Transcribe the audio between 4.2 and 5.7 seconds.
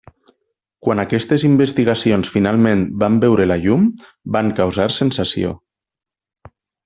van causar sensació.